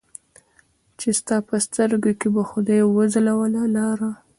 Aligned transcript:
چې 0.99 1.09
ستا 1.19 1.37
په 1.47 1.55
سترګو 1.65 2.11
کې 2.19 2.27
به 2.35 2.41
خدای 2.49 2.81
وځلوله 2.85 3.63
لاره 3.75 4.09